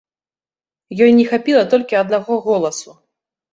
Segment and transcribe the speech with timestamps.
[1.07, 2.99] Ёй не хапіла толькі аднаго голасу.